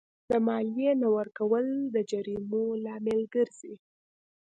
[0.29, 3.73] د مالیې نه ورکول د جریمو لامل ګرځي.